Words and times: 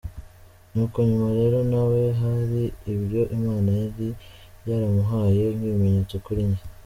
Nuko 0.73 0.97
nyuma 1.07 1.29
rero 1.39 1.57
na 1.71 1.81
we 1.89 2.01
hari 2.21 2.63
ibyo 2.93 3.21
Imana 3.37 3.69
yari 3.81 4.07
yaramuhaye 4.67 5.43
nk’ibimenyetso 5.57 6.15
kuri 6.25 6.41
njye. 6.49 6.63